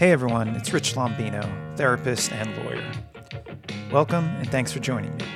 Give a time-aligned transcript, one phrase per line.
[0.00, 2.90] Hey everyone, it's Rich Lombino, therapist and lawyer.
[3.92, 5.26] Welcome and thanks for joining me.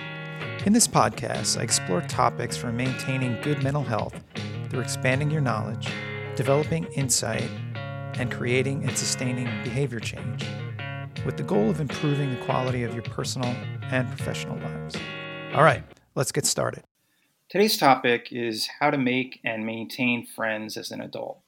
[0.65, 4.19] In this podcast, I explore topics for maintaining good mental health
[4.71, 5.91] through expanding your knowledge,
[6.35, 7.51] developing insight,
[8.15, 10.47] and creating and sustaining behavior change,
[11.27, 13.55] with the goal of improving the quality of your personal
[13.91, 14.97] and professional lives.
[15.53, 15.85] All right,
[16.15, 16.85] let's get started.
[17.51, 21.41] Today's topic is how to make and maintain friends as an adult.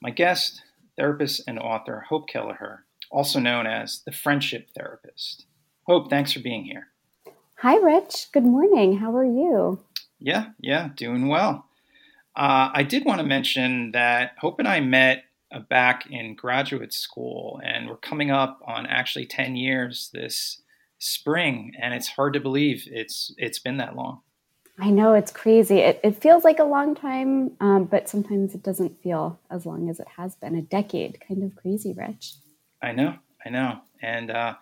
[0.00, 0.62] My guest
[0.96, 5.46] therapist and author Hope Kelaher, also known as the Friendship Therapist.
[5.84, 6.88] Hope, thanks for being here.
[7.60, 8.28] Hi, Rich.
[8.32, 8.98] Good morning.
[8.98, 9.80] How are you?
[10.18, 11.66] Yeah, yeah, doing well.
[12.34, 16.92] Uh, I did want to mention that Hope and I met uh, back in graduate
[16.92, 20.60] school, and we're coming up on actually 10 years this
[20.98, 24.20] spring, and it's hard to believe it's it's been that long.
[24.78, 25.78] I know it's crazy.
[25.78, 29.88] It, it feels like a long time, um, but sometimes it doesn't feel as long
[29.88, 30.54] as it has been.
[30.54, 32.34] A decade, kind of crazy, Rich.
[32.82, 34.54] I know, I know, and uh,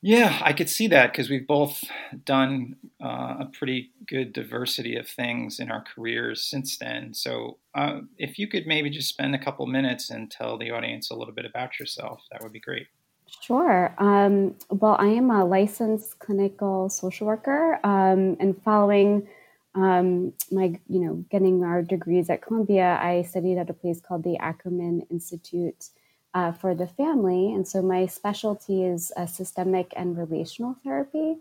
[0.00, 1.84] yeah, I could see that because we've both
[2.24, 7.14] done uh, a pretty good diversity of things in our careers since then.
[7.14, 11.10] So, uh, if you could maybe just spend a couple minutes and tell the audience
[11.10, 12.86] a little bit about yourself, that would be great.
[13.26, 13.94] Sure.
[13.98, 19.26] Um, well, I am a licensed clinical social worker, um, and following
[19.74, 24.22] um, my, you know, getting our degrees at Columbia, I studied at a place called
[24.22, 25.88] the Ackerman Institute
[26.32, 31.36] uh, for the Family, and so my specialty is uh, systemic and relational therapy,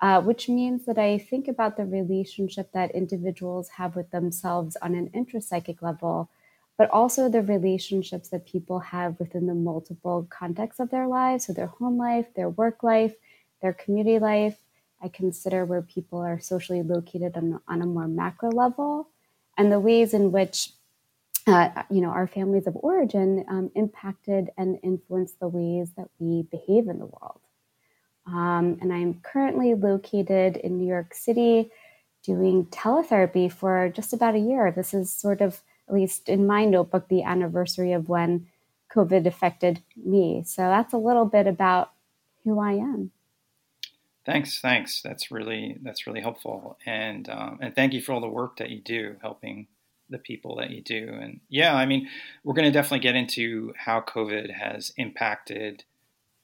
[0.00, 4.94] uh, which means that I think about the relationship that individuals have with themselves on
[4.94, 6.28] an intrapsychic level
[6.78, 11.46] but also the relationships that people have within the multiple contexts of their lives.
[11.46, 13.14] So, their home life, their work life,
[13.62, 14.58] their community life.
[15.02, 19.08] I consider where people are socially located on, on a more macro level,
[19.58, 20.70] and the ways in which
[21.46, 26.42] uh, you know our families of origin um, impacted and influenced the ways that we
[26.42, 27.40] behave in the world.
[28.26, 31.70] Um, and I'm currently located in New York City
[32.24, 34.72] doing teletherapy for just about a year.
[34.72, 38.46] This is sort of at least in my notebook, the anniversary of when
[38.94, 40.42] COVID affected me.
[40.44, 41.92] So that's a little bit about
[42.44, 43.10] who I am.
[44.24, 45.02] Thanks, thanks.
[45.02, 48.70] That's really that's really helpful, and um, and thank you for all the work that
[48.70, 49.68] you do, helping
[50.10, 51.16] the people that you do.
[51.20, 52.08] And yeah, I mean,
[52.42, 55.84] we're going to definitely get into how COVID has impacted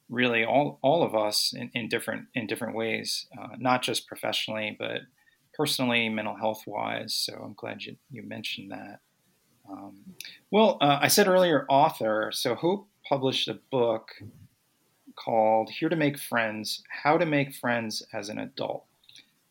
[0.08, 4.76] really all all of us in, in different in different ways, uh, not just professionally,
[4.78, 5.00] but
[5.52, 7.14] personally, mental health wise.
[7.14, 9.00] So I'm glad you you mentioned that.
[9.72, 9.96] Um,
[10.50, 12.30] well, uh, I said earlier, author.
[12.32, 14.10] So Hope published a book
[15.16, 18.84] called Here to Make Friends How to Make Friends as an Adult.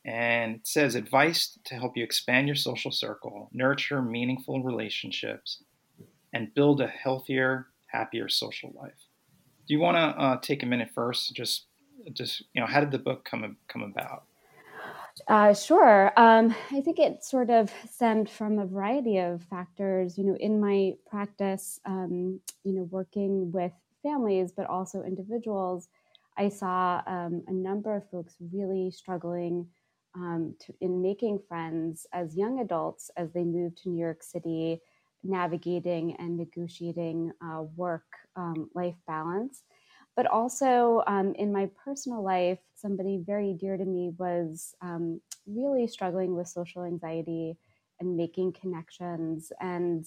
[0.03, 5.63] And it says advice to help you expand your social circle, nurture meaningful relationships,
[6.33, 9.07] and build a healthier, happier social life.
[9.67, 11.35] Do you want to uh, take a minute first?
[11.35, 11.65] Just,
[12.13, 14.23] just you know, how did the book come come about?
[15.27, 16.11] Uh, sure.
[16.17, 20.17] Um, I think it sort of stemmed from a variety of factors.
[20.17, 23.73] You know, in my practice, um, you know, working with
[24.03, 25.89] families, but also individuals,
[26.37, 29.67] I saw um, a number of folks really struggling
[30.15, 34.79] um, to, in making friends as young adults as they moved to New York City,
[35.23, 38.05] navigating and negotiating uh, work
[38.35, 39.63] um, life balance
[40.15, 45.87] but also um, in my personal life, somebody very dear to me was um, really
[45.87, 47.57] struggling with social anxiety
[47.99, 49.51] and making connections.
[49.61, 50.05] And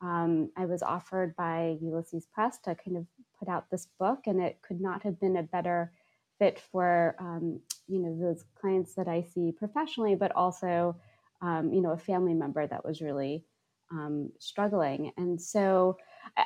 [0.00, 3.06] um, I was offered by Ulysses Press to kind of
[3.38, 5.92] put out this book, and it could not have been a better
[6.38, 10.96] fit for um, you know those clients that I see professionally, but also
[11.40, 13.44] um, you know a family member that was really
[13.92, 15.12] um, struggling.
[15.16, 15.98] And so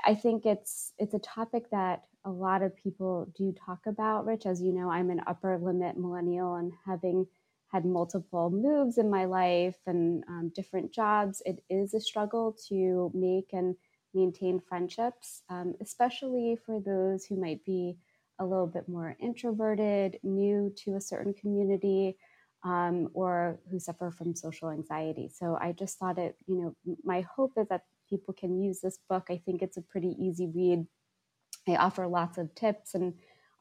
[0.04, 4.46] I think it's it's a topic that a lot of people do talk about, Rich.
[4.46, 7.26] As you know, I'm an upper limit millennial and having
[7.68, 13.10] had multiple moves in my life and um, different jobs, it is a struggle to
[13.14, 13.74] make and
[14.14, 17.96] maintain friendships, um, especially for those who might be
[18.38, 22.16] a little bit more introverted, new to a certain community,
[22.64, 25.28] um, or who suffer from social anxiety.
[25.32, 26.56] So I just thought it, you
[26.86, 29.26] know, my hope is that people can use this book.
[29.30, 30.86] I think it's a pretty easy read
[31.68, 33.14] I offer lots of tips and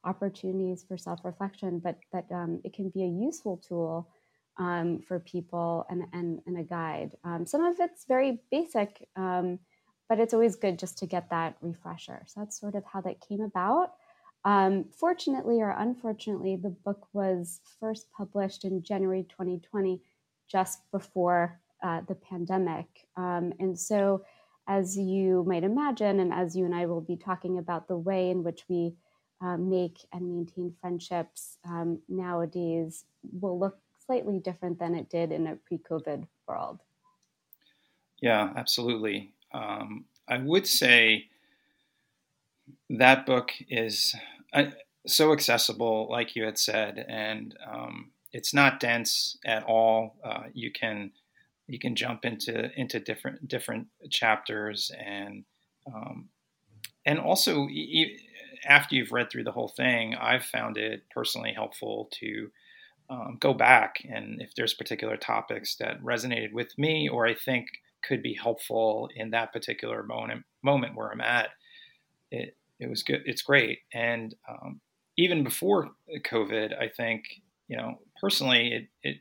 [0.04, 4.10] opportunities for self reflection, but that um, it can be a useful tool
[4.58, 7.12] um, for people and, and, and a guide.
[7.24, 9.60] Um, some of it's very basic, um,
[10.08, 12.24] but it's always good just to get that refresher.
[12.28, 13.94] So that's sort of how that came about.
[14.46, 20.00] Um, fortunately or unfortunately, the book was first published in January 2020,
[20.48, 22.86] just before uh, the pandemic.
[23.18, 24.24] Um, and so
[24.68, 28.30] as you might imagine, and as you and I will be talking about, the way
[28.30, 28.96] in which we
[29.42, 35.48] uh, make and maintain friendships um, nowadays will look slightly different than it did in
[35.48, 36.82] a pre COVID world.
[38.22, 39.34] Yeah, absolutely.
[39.52, 41.30] Um, I would say
[42.90, 44.16] that book is
[44.54, 44.72] uh,
[45.06, 50.16] so accessible, like you had said, and um, it's not dense at all.
[50.24, 51.12] Uh, you can
[51.68, 55.44] you can jump into into different different chapters and
[55.88, 56.30] um,
[57.06, 58.20] and also e-
[58.68, 62.50] after you've read through the whole thing, I've found it personally helpful to
[63.10, 67.68] um, go back and if there's particular topics that resonated with me or I think
[68.04, 71.50] could be helpful in that particular moment moment where I'm at,
[72.32, 73.22] it it was good.
[73.26, 73.80] It's great.
[73.94, 74.82] And um,
[75.18, 75.92] even before
[76.26, 77.24] COVID, I think
[77.68, 79.18] you know personally it, it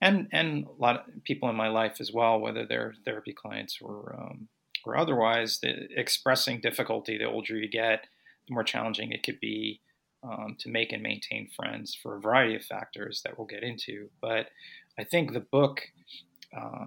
[0.00, 3.78] and and a lot of people in my life as well, whether they're therapy clients
[3.80, 4.48] or um,
[4.84, 8.06] or otherwise, the, expressing difficulty the older you get,
[8.48, 9.80] the more challenging it could be
[10.22, 14.08] um, to make and maintain friends for a variety of factors that we'll get into.
[14.20, 14.48] But
[14.98, 15.82] I think the book,
[16.56, 16.86] uh,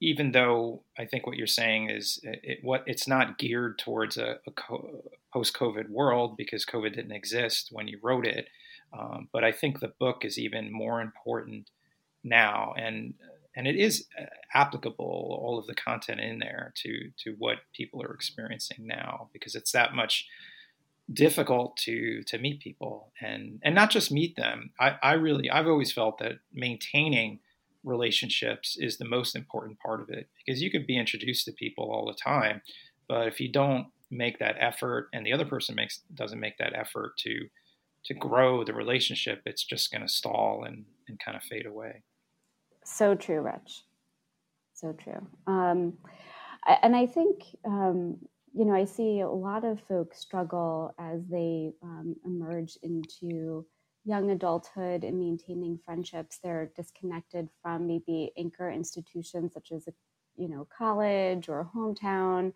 [0.00, 4.38] even though I think what you're saying is it, what it's not geared towards a,
[4.46, 8.48] a co- post-COVID world because COVID didn't exist when you wrote it.
[8.98, 11.70] Um, but I think the book is even more important
[12.24, 13.14] now, and
[13.54, 14.24] and it is uh,
[14.54, 19.54] applicable all of the content in there to to what people are experiencing now because
[19.54, 20.26] it's that much
[21.12, 24.70] difficult to to meet people and and not just meet them.
[24.80, 27.40] I i really i've always felt that maintaining
[27.84, 31.90] relationships is the most important part of it because you could be introduced to people
[31.90, 32.62] all the time
[33.08, 36.74] but if you don't make that effort and the other person makes doesn't make that
[36.76, 37.48] effort to
[38.04, 42.02] to grow the relationship it's just going to stall and and kind of fade away
[42.84, 43.82] so true rich
[44.74, 45.92] so true um,
[46.82, 48.18] and i think um,
[48.54, 53.64] you know, I see a lot of folks struggle as they um, emerge into
[54.04, 56.38] young adulthood and maintaining friendships.
[56.42, 59.92] They're disconnected from maybe anchor institutions such as, a,
[60.36, 62.52] you know, college or hometown,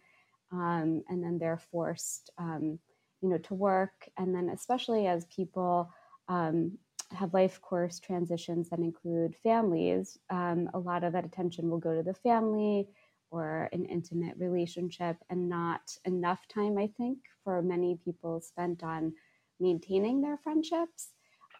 [0.52, 2.78] um, and then they're forced, um,
[3.22, 4.08] you know, to work.
[4.18, 5.90] And then, especially as people
[6.28, 6.76] um,
[7.12, 11.94] have life course transitions that include families, um, a lot of that attention will go
[11.94, 12.88] to the family
[13.30, 19.12] or an intimate relationship and not enough time, I think, for many people spent on
[19.60, 21.10] maintaining their friendships.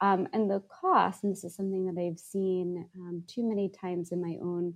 [0.00, 4.12] Um, and the cost, and this is something that I've seen um, too many times
[4.12, 4.74] in my own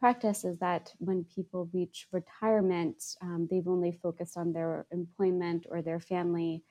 [0.00, 5.82] practice, is that when people reach retirement, um, they've only focused on their employment or
[5.82, 6.62] their family,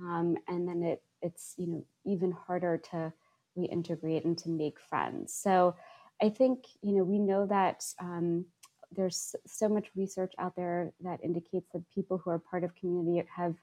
[0.00, 3.12] um, and then it it's you know even harder to
[3.56, 5.34] reintegrate and to make friends.
[5.34, 5.74] So
[6.20, 8.46] I think you know we know that um,
[8.94, 13.26] there's so much research out there that indicates that people who are part of community
[13.34, 13.54] have,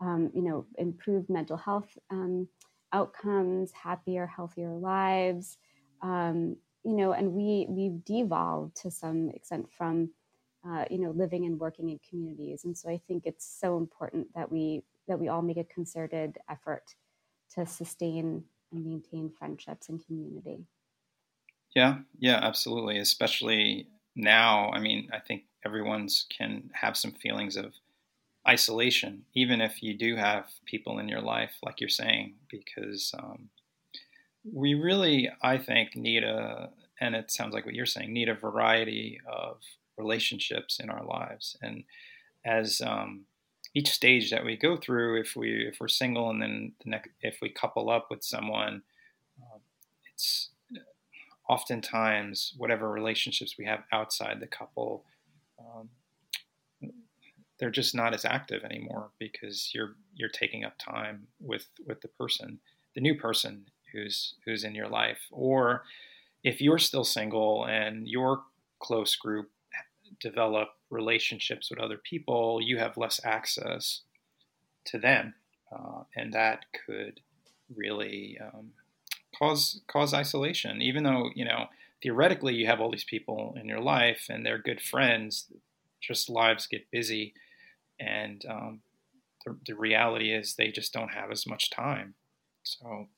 [0.00, 2.48] um, you know, improved mental health um,
[2.92, 5.58] outcomes, happier, healthier lives.
[6.02, 10.10] Um, you know, and we we've devolved to some extent from,
[10.68, 12.64] uh, you know, living and working in communities.
[12.64, 16.38] And so I think it's so important that we that we all make a concerted
[16.48, 16.94] effort
[17.54, 20.66] to sustain and maintain friendships and community.
[21.74, 22.98] Yeah, yeah, absolutely.
[22.98, 27.74] Especially now, I mean, I think everyone's can have some feelings of
[28.46, 33.48] isolation, even if you do have people in your life, like you're saying, because um,
[34.52, 38.34] we really, I think, need a, and it sounds like what you're saying, need a
[38.34, 39.58] variety of
[39.96, 41.56] relationships in our lives.
[41.62, 41.84] And
[42.44, 43.24] as um,
[43.74, 47.10] each stage that we go through, if we if we're single and then the next,
[47.20, 48.82] if we couple up with someone,
[49.40, 49.58] uh,
[50.12, 50.50] it's
[51.48, 55.04] oftentimes whatever relationships we have outside the couple
[55.58, 55.90] um,
[57.58, 62.08] they're just not as active anymore because you're you're taking up time with with the
[62.08, 62.58] person
[62.94, 65.20] the new person who's who's in your life.
[65.30, 65.84] Or
[66.42, 68.42] if you're still single and your
[68.80, 69.50] close group
[70.20, 74.02] develop relationships with other people you have less access
[74.84, 75.34] to them
[75.72, 77.20] uh, and that could
[77.74, 78.72] really um,
[79.38, 80.82] cause cause isolation.
[80.82, 81.66] Even though you know
[82.02, 85.46] theoretically you have all these people in your life and they're good friends,
[86.00, 87.34] just lives get busy,
[87.98, 88.80] and um,
[89.44, 92.14] the, the, reality is they just don't have as much time.
[92.62, 93.08] So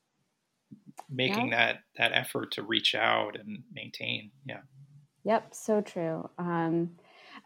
[1.10, 1.56] making yeah.
[1.56, 4.60] that that effort to reach out and maintain, yeah.
[5.26, 6.30] Yep, so true.
[6.38, 6.92] Um,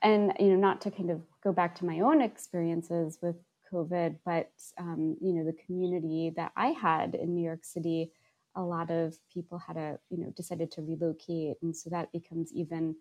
[0.02, 3.36] and you know, not to kind of go back to my own experiences with
[3.72, 8.12] COVID, but um, you know, the community that I had in New York City
[8.56, 12.52] a lot of people had a you know decided to relocate and so that becomes
[12.52, 12.94] even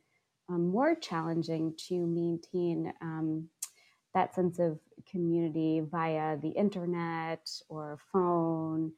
[0.47, 3.47] um, more challenging to maintain um,
[4.13, 8.91] that sense of community via the internet or phone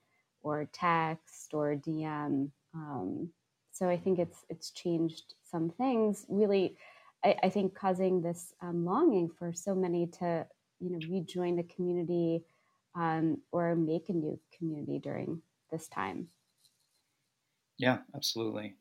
[0.43, 2.49] or text or DM.
[2.73, 3.29] Um,
[3.71, 6.25] so I think it's it's changed some things.
[6.29, 6.77] Really,
[7.23, 10.45] I, I think causing this um, longing for so many to
[10.79, 12.43] you know rejoin the community
[12.95, 16.27] um, or make a new community during this time.
[17.77, 18.75] Yeah, absolutely.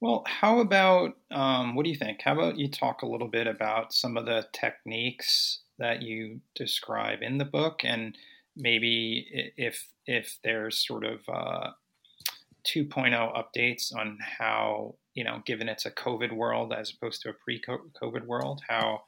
[0.00, 2.20] Well, how about um, what do you think?
[2.22, 7.22] How about you talk a little bit about some of the techniques that you describe
[7.22, 8.16] in the book, and
[8.56, 11.70] maybe if if there's sort of uh,
[12.74, 17.32] 2.0 updates on how you know, given it's a COVID world as opposed to a
[17.32, 19.00] pre-COVID world, how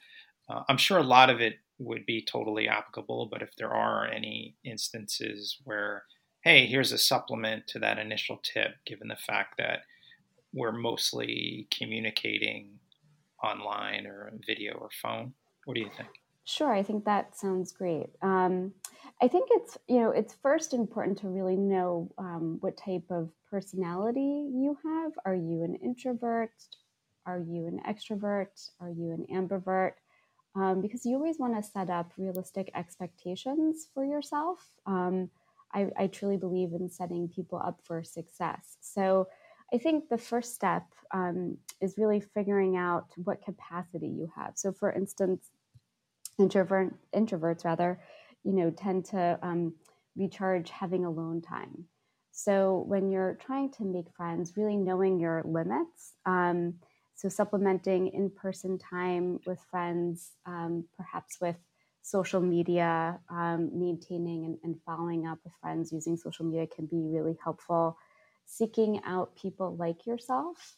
[0.49, 4.09] uh, I'm sure a lot of it would be totally applicable, but if there are
[4.09, 6.03] any instances where,
[6.43, 9.83] hey, here's a supplement to that initial tip, given the fact that
[10.53, 12.81] we're mostly communicating
[13.41, 15.35] online or video or phone.
[15.65, 16.09] What do you think?
[16.45, 18.11] Sure, I think that sounds great.
[18.23, 18.73] Um,
[19.23, 23.31] I think it's you know it's first important to really know um, what type of
[23.51, 25.13] personality you have.
[25.25, 26.53] Are you an introvert?
[27.27, 28.71] Are you an extrovert?
[28.81, 29.93] Are you an ambivert?
[30.57, 34.59] Um, because you always want to set up realistic expectations for yourself.
[34.87, 35.31] Um,
[35.73, 38.77] I, I, truly believe in setting people up for success.
[38.81, 39.29] So
[39.73, 44.55] I think the first step um, is really figuring out what capacity you have.
[44.57, 45.51] So, for instance,
[46.41, 48.01] introvert introverts rather,
[48.45, 49.75] you know, tend to um,
[50.17, 51.85] recharge having alone time.
[52.33, 56.15] So when you're trying to make friends, really knowing your limits.
[56.27, 56.75] Um,
[57.15, 61.57] so supplementing in-person time with friends, um, perhaps with
[62.03, 67.05] social media, um, maintaining and, and, following up with friends using social media can be
[67.05, 67.99] really helpful
[68.47, 70.77] seeking out people like yourself.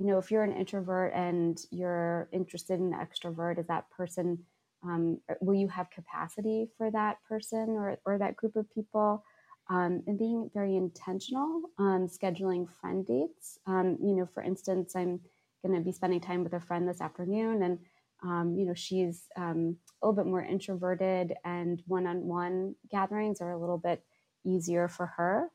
[0.00, 4.38] Um, you know, if you're an introvert and you're interested in extrovert, is that person,
[4.82, 9.24] um, will you have capacity for that person or, or that group of people?
[9.68, 13.56] Um, and being very intentional on scheduling friend dates.
[13.66, 15.20] Um, you know, for instance, I'm
[15.64, 17.78] going to be spending time with a friend this afternoon, and
[18.24, 23.58] um, you know, she's um, a little bit more introverted, and one-on-one gatherings are a
[23.60, 24.02] little bit
[24.44, 25.50] easier for her.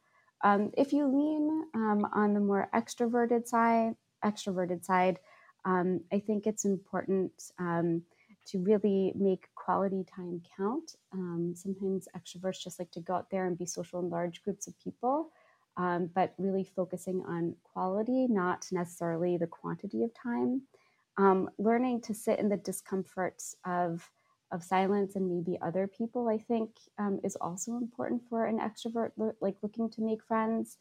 [0.46, 5.20] Um, if you lean um, on the more extroverted side, extroverted side,
[5.66, 8.04] um, I think it's important um,
[8.48, 10.96] to really make quality time count.
[11.14, 14.68] Um, sometimes extroverts just like to go out there and be social in large groups
[14.68, 15.32] of people,
[15.78, 20.62] um, but really focusing on quality, not necessarily the quantity of time.
[21.58, 24.10] learning to sit in the discomforts of
[24.52, 29.12] of silence and maybe other people, I think um, is also important for an extrovert,
[29.42, 30.78] like looking to make friends.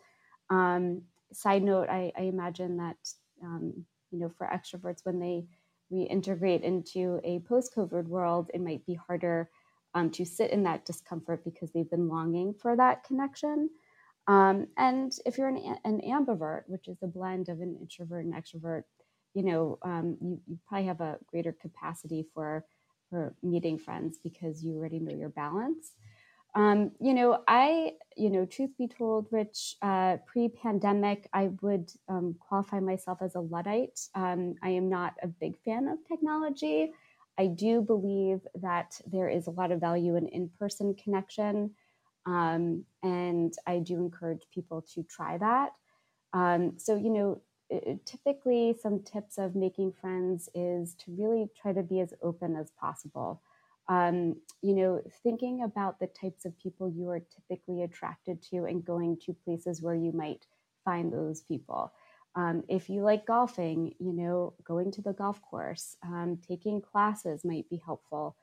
[0.50, 2.96] Um, side note, I, I, imagine that,
[3.44, 5.44] um, you know, for extroverts, when they
[5.92, 9.50] reintegrate into a post-COVID world, it might be harder
[9.94, 13.70] um, to sit in that discomfort because they've been longing for that connection.
[14.26, 18.34] Um, and if you're an, an ambivert, which is a blend of an introvert and
[18.34, 18.84] extrovert,
[19.34, 22.64] you know, um, you, you probably have a greater capacity for
[23.10, 25.92] for meeting friends because you already know your balance.
[26.54, 31.90] Um, you know, I, you know, truth be told, Rich, uh, pre pandemic, I would
[32.08, 34.00] um, qualify myself as a Luddite.
[34.14, 36.92] Um, I am not a big fan of technology.
[37.38, 41.72] I do believe that there is a lot of value in in person connection.
[42.26, 45.72] Um, and I do encourage people to try that.
[46.32, 47.42] Um, so, you know,
[48.04, 52.70] typically some tips of making friends is to really try to be as open as
[52.78, 53.42] possible
[53.88, 58.84] um, you know thinking about the types of people you are typically attracted to and
[58.84, 60.46] going to places where you might
[60.84, 61.92] find those people.
[62.36, 67.44] Um, if you like golfing you know going to the golf course um, taking classes
[67.44, 68.36] might be helpful.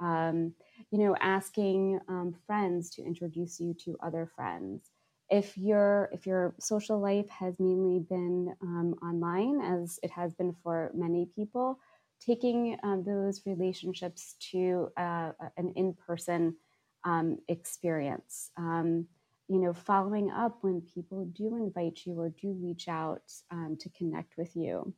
[0.00, 0.54] Um,
[0.90, 4.90] you know asking um, friends to introduce you to other friends.
[5.30, 10.54] If your if your social life has mainly been um, online as it has been
[10.62, 11.78] for many people
[12.24, 16.56] taking um, those relationships to uh, an in-person
[17.04, 19.06] um, experience um,
[19.48, 23.88] you know following up when people do invite you or do reach out um, to
[23.90, 24.92] connect with you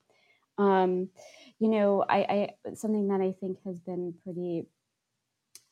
[0.58, 1.08] um,
[1.58, 2.18] you know I,
[2.66, 4.66] I something that i think has been pretty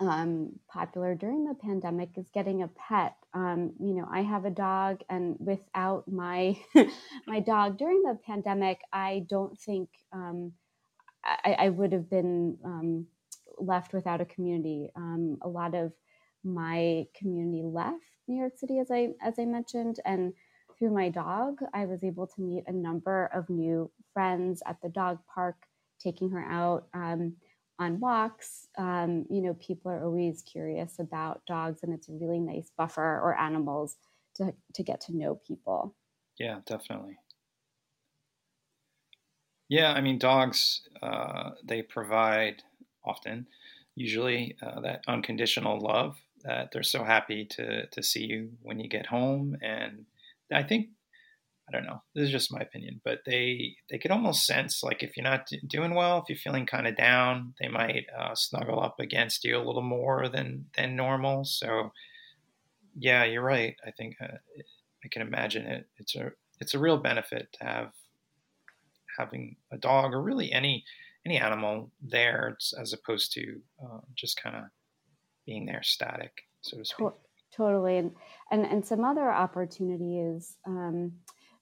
[0.01, 3.17] um, popular during the pandemic is getting a pet.
[3.35, 6.57] You know, I have a dog, and without my
[7.27, 9.89] my dog during the pandemic, I don't think
[11.25, 13.07] I, I, would have been um,
[13.59, 14.91] left without a community.
[14.97, 15.93] Um, a lot of
[16.45, 20.33] my community left New York City, as I as I mentioned, and
[20.79, 24.89] through my dog, I was able to meet a number of new friends at the
[24.89, 25.57] dog park,
[25.99, 27.35] taking her out um,
[27.81, 28.69] on walks.
[28.77, 33.03] Um, you know, people are always curious about dogs, and it's a really nice buffer
[33.03, 33.97] or animals
[34.37, 35.97] to, to get to know people.
[36.39, 37.17] Yeah, definitely.
[39.69, 42.63] Yeah, I mean, dogs, uh, they provide
[43.05, 43.47] often,
[43.95, 48.89] usually, uh, that unconditional love that they're so happy to, to see you when you
[48.89, 49.57] get home.
[49.61, 50.07] And
[50.53, 50.89] I think,
[51.69, 55.03] I don't know, this is just my opinion, but they, they could almost sense like
[55.03, 58.83] if you're not doing well, if you're feeling kind of down, they might uh, snuggle
[58.83, 61.45] up against you a little more than, than normal.
[61.45, 61.93] So,
[62.99, 63.77] yeah, you're right.
[63.87, 64.39] I think uh,
[65.05, 65.89] I can imagine it.
[65.99, 67.91] It's a, it's a real benefit to have
[69.19, 70.85] having a dog or really any
[71.27, 74.63] any animal there as opposed to uh, just kind of
[75.45, 76.33] being there static,
[76.63, 77.09] so to speak.
[77.55, 78.13] Totally, and
[78.51, 80.57] and, and some other opportunities.
[80.67, 81.13] Um,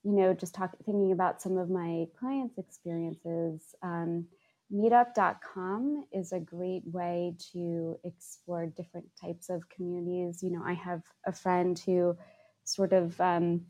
[0.02, 3.74] you know, just talk, thinking about some of my clients' experiences.
[3.82, 4.26] Um,
[4.72, 10.42] meetup.com is a great way to explore different types of communities.
[10.42, 12.16] You know, I have a friend who
[12.64, 13.62] sort of um,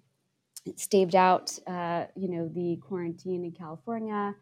[0.76, 4.35] staved out, uh, you know, the quarantine in California,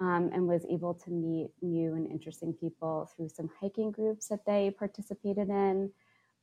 [0.00, 4.44] um, and was able to meet new and interesting people through some hiking groups that
[4.46, 5.90] they participated in.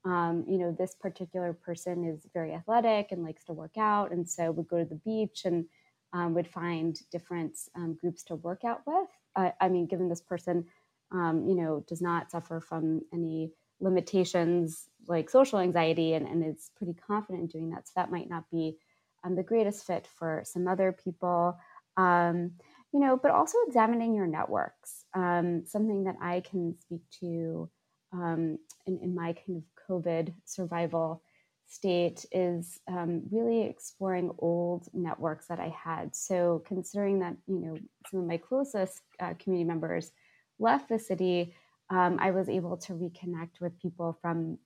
[0.03, 4.29] Um, you know, this particular person is very athletic and likes to work out, and
[4.29, 5.65] so would go to the beach and
[6.13, 9.09] um, would find different um, groups to work out with.
[9.35, 10.65] Uh, I mean, given this person,
[11.11, 16.71] um, you know, does not suffer from any limitations like social anxiety and, and is
[16.77, 18.77] pretty confident in doing that, so that might not be
[19.25, 21.57] um, the greatest fit for some other people.
[21.97, 22.51] Um,
[22.93, 25.03] you know, but also examining your networks.
[25.13, 27.69] Um, something that I can speak to
[28.13, 31.21] um, in, in, my kind of COVID survival
[31.67, 36.15] state is um, really exploring old networks that I had.
[36.15, 37.77] So considering that you know
[38.09, 40.11] some of my closest uh, community members
[40.57, 41.53] left the city,
[41.89, 44.57] um, I was able to reconnect with people from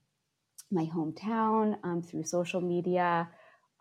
[0.71, 3.27] my hometown um, through social media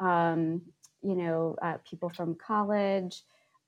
[0.00, 0.62] um,
[1.02, 3.22] you know, uh, people from college,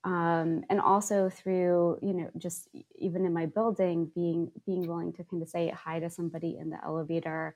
[0.05, 5.25] um, and also through, you know, just even in my building, being being willing to
[5.25, 7.55] kind of say hi to somebody in the elevator.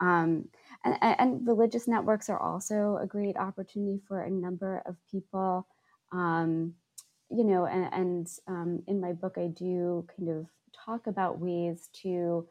[0.00, 0.48] Um,
[0.84, 5.66] and, and, religious networks are also a great opportunity for a number of people.
[6.12, 6.74] Um,
[7.30, 10.46] you know, and, and um, in my book, I do kind of
[10.86, 12.46] talk about ways to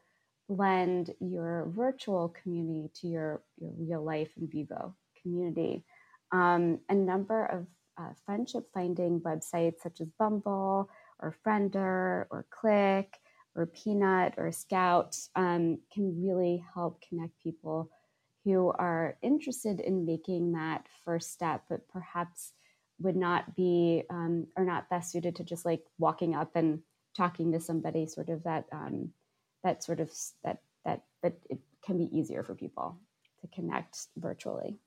[0.49, 4.93] blend your virtual community to your, your real life in vivo
[5.27, 5.83] community.
[6.31, 7.65] Um, a number of
[7.97, 13.17] uh, friendship finding websites such as Bumble or Friender or Click
[13.55, 17.89] or Peanut or Scout um, can really help connect people
[18.43, 22.53] who are interested in making that first step, but perhaps
[22.99, 26.79] would not be um, or not best suited to just like walking up and
[27.15, 28.07] talking to somebody.
[28.07, 29.11] Sort of that um,
[29.63, 30.11] that sort of
[30.43, 32.97] that that but it can be easier for people
[33.41, 34.77] to connect virtually.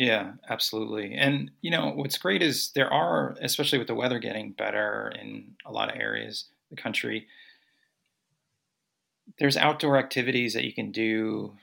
[0.00, 1.12] Yeah, absolutely.
[1.14, 5.56] And you know, what's great is there are, especially with the weather getting better in
[5.66, 7.26] a lot of areas of the country,
[9.38, 11.54] there's outdoor activities that you can do,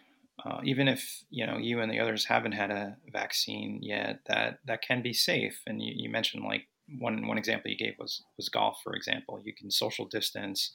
[0.45, 4.19] uh, even if you know you and the others haven't had a vaccine yet.
[4.27, 5.61] That that can be safe.
[5.67, 6.67] And you, you mentioned like
[6.99, 9.39] one one example you gave was was golf, for example.
[9.43, 10.73] You can social distance,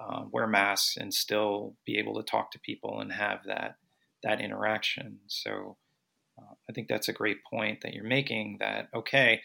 [0.00, 3.76] uh, wear masks, and still be able to talk to people and have that
[4.24, 5.20] that interaction.
[5.28, 5.76] So
[6.68, 9.40] I think that's a great point that you're making that, okay,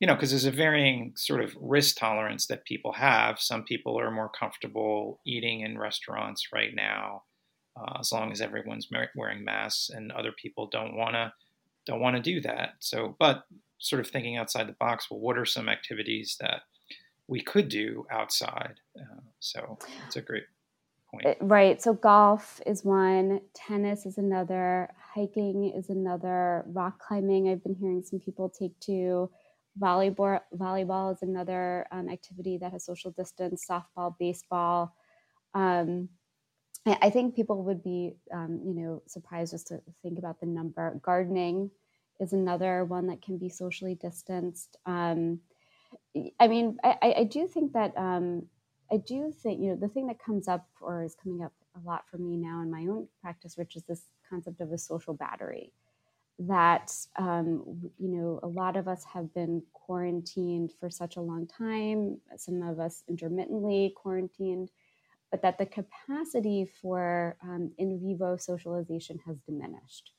[0.00, 3.40] you know, because there's a varying sort of risk tolerance that people have.
[3.40, 7.22] Some people are more comfortable eating in restaurants right now,
[7.76, 11.32] uh, as long as everyone's wearing masks, and other people don't want to
[11.86, 12.74] don't want to do that.
[12.80, 13.44] So, but
[13.78, 16.62] sort of thinking outside the box, well, what are some activities that
[17.26, 18.74] we could do outside?
[18.96, 20.44] Uh, so, it's a great
[21.10, 21.36] point.
[21.40, 21.80] Right.
[21.80, 27.48] So golf is one, tennis is another, hiking is another, rock climbing.
[27.48, 29.30] I've been hearing some people take to.
[29.80, 33.66] Volleyball, volleyball is another um, activity that has social distance.
[33.68, 34.94] Softball, baseball.
[35.54, 36.08] Um,
[36.86, 40.98] I think people would be, um, you know, surprised just to think about the number.
[41.02, 41.70] Gardening
[42.20, 44.76] is another one that can be socially distanced.
[44.86, 45.40] Um,
[46.40, 48.46] I mean, I, I, do think that um,
[48.90, 51.86] I do think, you know, the thing that comes up or is coming up a
[51.86, 55.14] lot for me now in my own practice, which is this concept of a social
[55.14, 55.72] battery.
[56.38, 61.46] That, um, you know, a lot of us have been quarantined for such a long
[61.46, 64.70] time, some of us intermittently quarantined,
[65.30, 70.12] but that the capacity for um, in vivo socialization has diminished.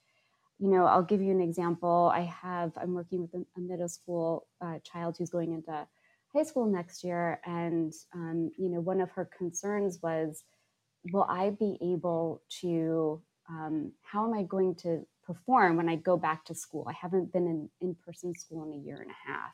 [0.60, 2.12] you know, I'll give you an example.
[2.14, 5.88] I have, I'm working with a, middle school uh, child who's going into
[6.34, 7.40] high school next year.
[7.46, 10.44] And, um, you know, one of her concerns was,
[11.12, 16.18] will I be able to, um, how am I going to perform when I go
[16.18, 16.86] back to school?
[16.90, 19.54] I haven't been in in person school in a year and a half.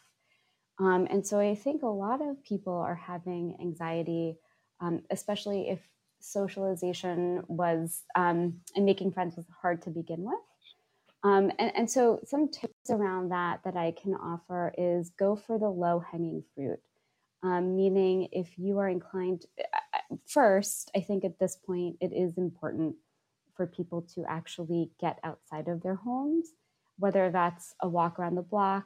[0.79, 4.37] Um, and so I think a lot of people are having anxiety,
[4.81, 5.79] um, especially if
[6.19, 10.39] socialization was um, and making friends was hard to begin with.
[11.25, 15.57] Um, and, and so some tips around that that I can offer is go for
[15.57, 16.79] the low hanging fruit.
[17.41, 22.37] Um, meaning, if you are inclined, uh, first, I think at this point it is
[22.37, 22.95] important
[23.55, 26.49] for people to actually get outside of their homes,
[26.99, 28.85] whether that's a walk around the block,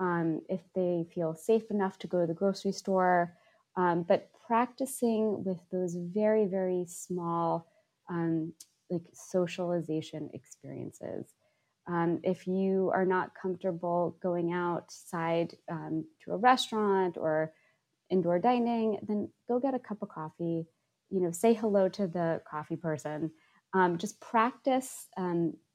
[0.00, 3.36] um, if they feel safe enough to go to the grocery store,
[3.76, 7.68] um, but practicing with those very, very small
[8.08, 8.52] um,
[8.90, 11.32] like socialization experiences.
[11.90, 17.52] Um, if you are not comfortable going outside um, to a restaurant or
[18.10, 20.66] indoor dining, then go get a cup of coffee.
[21.10, 23.32] You know, say hello to the coffee person.
[23.74, 25.06] Um, just practice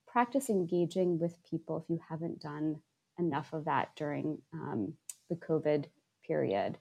[0.08, 2.78] practice engaging with people if you haven't done
[3.20, 4.94] enough of that during um,
[5.30, 5.86] the COVID
[6.26, 6.78] period.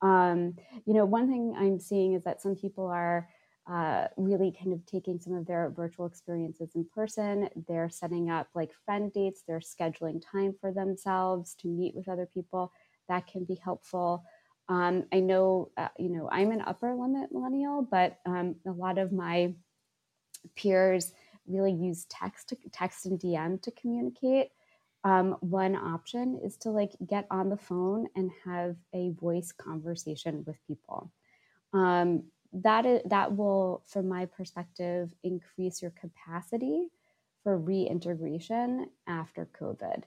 [0.00, 0.54] Um,
[0.86, 3.28] you know, one thing I'm seeing is that some people are
[3.70, 7.48] uh, really kind of taking some of their virtual experiences in person.
[7.68, 12.26] They're setting up like friend dates, they're scheduling time for themselves to meet with other
[12.26, 12.72] people.
[13.08, 14.24] That can be helpful.
[14.68, 18.98] Um, I know, uh, you know, I'm an upper limit millennial, but um, a lot
[18.98, 19.54] of my
[20.56, 21.12] peers
[21.46, 24.50] really use text, text and DM to communicate
[25.04, 30.44] um, one option is to like get on the phone and have a voice conversation
[30.46, 31.10] with people.
[31.72, 36.88] Um, that is that will, from my perspective, increase your capacity
[37.42, 40.02] for reintegration after COVID.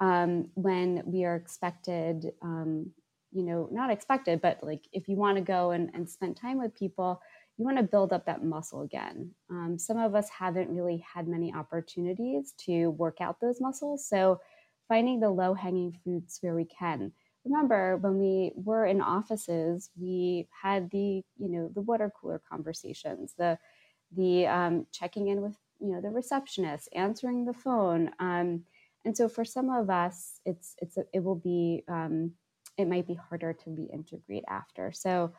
[0.00, 2.90] Um, when we are expected, um,
[3.30, 6.58] you know, not expected, but like if you want to go and, and spend time
[6.58, 7.20] with people,
[7.56, 9.30] you want to build up that muscle again.
[9.50, 14.08] Um, some of us haven't really had many opportunities to work out those muscles.
[14.08, 14.40] So
[14.88, 17.12] finding the low hanging fruits where we can.
[17.44, 23.34] Remember, when we were in offices, we had the, you know, the water cooler conversations,
[23.36, 23.58] the,
[24.16, 28.10] the um, checking in with, you know, the receptionist, answering the phone.
[28.20, 28.62] Um,
[29.04, 32.32] and so for some of us, it's, it's, a, it will be, um,
[32.78, 34.92] it might be harder to reintegrate after.
[34.92, 35.32] So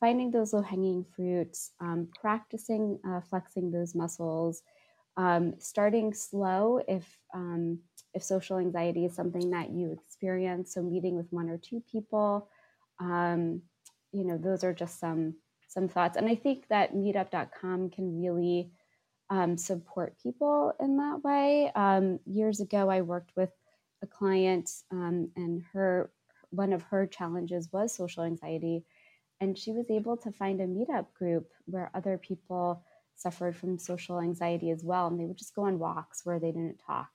[0.00, 4.62] finding those low hanging fruits, um, practicing uh, flexing those muscles,
[5.16, 7.78] um, starting slow if um,
[8.14, 10.74] if social anxiety is something that you experience.
[10.74, 12.48] So meeting with one or two people,
[12.98, 13.62] um,
[14.12, 15.34] you know, those are just some
[15.68, 16.16] some thoughts.
[16.16, 18.72] And I think that Meetup.com can really
[19.30, 21.70] um, support people in that way.
[21.76, 23.50] Um, years ago, I worked with
[24.02, 26.10] a client, and her
[26.50, 28.84] one of her challenges was social anxiety
[29.40, 32.84] and she was able to find a meetup group where other people
[33.16, 35.06] suffered from social anxiety as well.
[35.06, 37.08] And they would just go on walks where they didn't talk.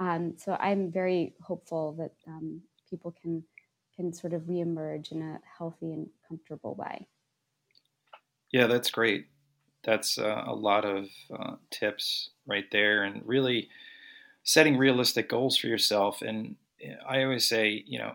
[0.00, 3.44] Um, so I'm very hopeful that um, people can
[3.96, 7.08] can sort of reemerge in a healthy and comfortable way.
[8.52, 9.26] Yeah, that's great.
[9.82, 11.06] That's uh, a lot of
[11.36, 13.68] uh, tips right there, and really
[14.44, 16.22] setting realistic goals for yourself.
[16.22, 16.56] And
[17.06, 18.14] I always say, you know,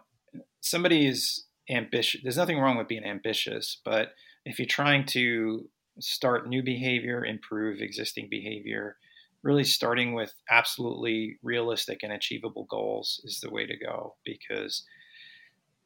[0.61, 2.21] somebody is ambitious.
[2.23, 4.13] There's nothing wrong with being ambitious, but
[4.45, 5.69] if you're trying to
[5.99, 8.97] start new behavior, improve existing behavior,
[9.43, 14.83] really starting with absolutely realistic and achievable goals is the way to go because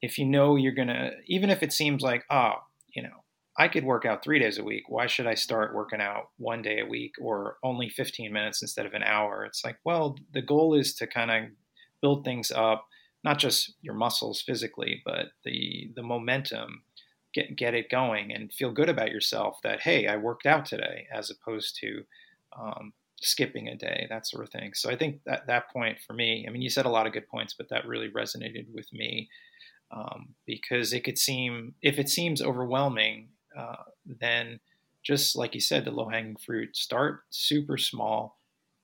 [0.02, 2.54] if you know you're going to even if it seems like oh
[2.94, 3.24] you know
[3.58, 6.62] i could work out three days a week why should i start working out one
[6.62, 10.42] day a week or only 15 minutes instead of an hour it's like well the
[10.42, 11.50] goal is to kind of
[12.02, 12.88] build things up
[13.28, 16.84] not just your muscles physically, but the the momentum,
[17.34, 19.58] get get it going, and feel good about yourself.
[19.64, 22.04] That hey, I worked out today, as opposed to
[22.58, 24.74] um, skipping a day, that sort of thing.
[24.74, 27.14] So I think that that point for me, I mean, you said a lot of
[27.14, 29.30] good points, but that really resonated with me
[29.92, 34.60] um, because it could seem if it seems overwhelming, uh, then
[35.04, 38.40] just like you said, the low hanging fruit, start super small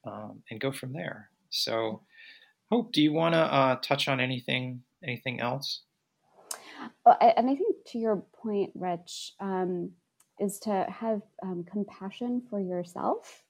[0.06, 1.30] um, and go from there.
[1.50, 2.02] So
[2.74, 5.82] Hope, do you want to uh, touch on anything anything else?
[7.06, 9.91] Well, and I think to your point, Rich, um,
[10.39, 13.43] is to have um, compassion for yourself,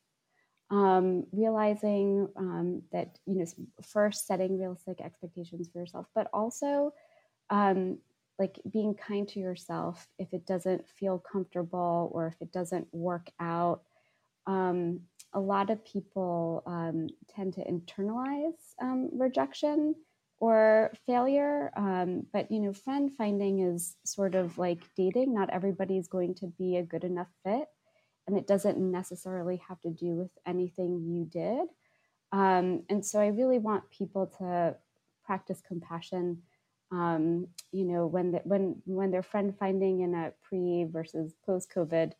[0.73, 3.45] um, realizing um, that you know
[3.83, 6.91] first setting realistic expectations for yourself, but also
[7.51, 7.99] um,
[8.39, 13.29] like being kind to yourself if it doesn't feel comfortable or if it doesn't work
[13.39, 13.83] out
[14.47, 15.01] um,
[15.33, 19.95] a lot of people um, tend to internalize um, rejection
[20.39, 21.71] or failure.
[22.33, 25.33] But you know, friend finding is sort of like dating.
[25.33, 27.67] Not everybody is going to be a good enough fit,
[28.27, 31.67] and it doesn't necessarily have to do with anything you did.
[32.31, 34.75] Um, and so, I really want people to
[35.25, 36.41] practice compassion.
[36.91, 41.71] Um, you know, when the, when when they're friend finding in a pre versus post
[41.75, 42.13] COVID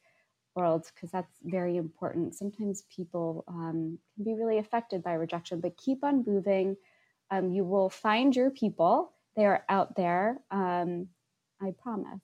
[0.56, 2.36] world, because that's very important.
[2.36, 6.76] Sometimes people um, can be really affected by rejection, but keep on moving
[7.34, 9.12] um, you will find your people.
[9.36, 10.40] They are out there.
[10.52, 11.08] Um,
[11.62, 12.22] I promise.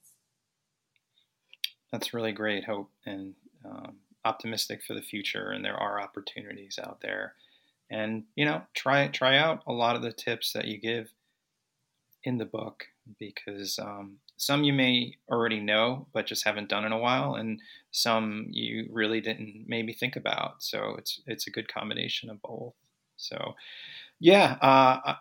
[1.90, 5.50] That's really great hope and um, optimistic for the future.
[5.50, 7.34] And there are opportunities out there.
[7.90, 11.10] And you know, try try out a lot of the tips that you give
[12.22, 12.84] in the book
[13.18, 17.60] because um, some you may already know but just haven't done in a while, and
[17.90, 20.62] some you really didn't maybe think about.
[20.62, 22.74] So it's it's a good combination of both.
[23.16, 23.54] So
[24.20, 24.56] yeah.
[24.60, 25.14] Uh,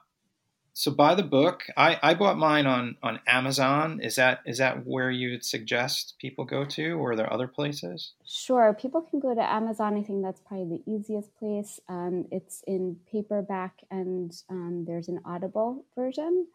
[0.73, 1.63] so buy the book.
[1.75, 3.99] I, I bought mine on, on Amazon.
[4.01, 7.47] Is that is that where you would suggest people go to, or are there other
[7.47, 8.13] places?
[8.25, 9.97] Sure, people can go to Amazon.
[9.97, 11.79] I think that's probably the easiest place.
[11.89, 16.47] Um, it's in paperback, and um, there's an Audible version.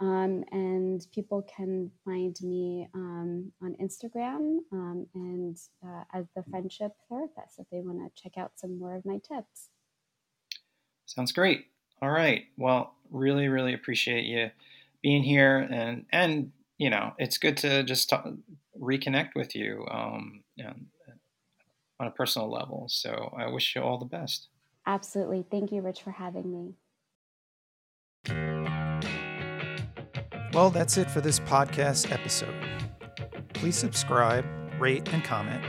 [0.00, 6.92] Um, and people can find me um, on Instagram um, and uh, as the friendship
[7.08, 9.68] therapist if they want to check out some more of my tips.
[11.06, 11.66] Sounds great.
[12.02, 12.44] All right.
[12.58, 14.50] Well, really, really appreciate you
[15.02, 18.26] being here, and and you know, it's good to just talk,
[18.78, 20.74] reconnect with you, um, you know,
[22.00, 22.86] on a personal level.
[22.88, 24.48] So I wish you all the best.
[24.86, 25.46] Absolutely.
[25.50, 26.74] Thank you, Rich, for having me.
[30.52, 32.54] Well, that's it for this podcast episode.
[33.54, 34.44] Please subscribe,
[34.78, 35.64] rate, and comment,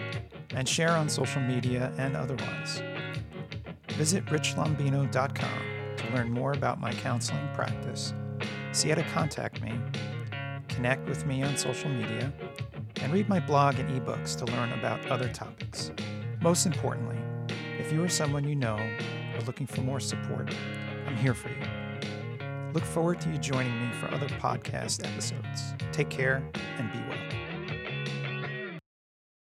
[0.52, 2.82] and share on social media and otherwise.
[3.94, 5.75] Visit richlombino.com to
[6.16, 8.14] learn more about my counseling practice,
[8.72, 9.74] see how to contact me,
[10.70, 12.32] connect with me on social media,
[13.02, 15.92] and read my blog and ebooks to learn about other topics.
[16.42, 17.18] Most importantly,
[17.78, 20.56] if you or someone you know are looking for more support,
[21.06, 21.66] I'm here for you.
[22.74, 25.74] Look forward to you joining me for other podcast episodes.
[25.92, 27.45] Take care and be well.